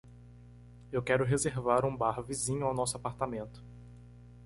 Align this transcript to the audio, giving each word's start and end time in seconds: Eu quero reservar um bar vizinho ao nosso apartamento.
Eu 0.91 1.03
quero 1.03 1.23
reservar 1.23 1.85
um 1.85 1.95
bar 1.95 2.23
vizinho 2.23 2.65
ao 2.65 2.73
nosso 2.73 2.97
apartamento. 2.97 3.63